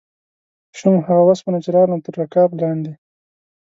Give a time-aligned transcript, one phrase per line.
[0.77, 2.93] شوم هغه اوسپنه چې راغلم تر رکاب لاندې